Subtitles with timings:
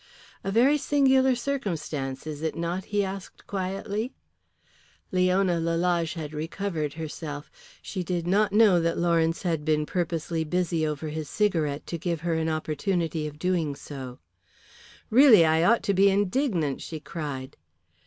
[0.43, 4.15] "A very singular circumstance, is it not?" he asked, quietly.
[5.11, 7.51] Leona Lalage had recovered herself;
[7.83, 12.21] she did not know that Lawrence had been purposely busy over his cigarette to give
[12.21, 13.77] her an opportunity of so doing.
[15.11, 17.55] "Really, I ought to be indignant," she cried.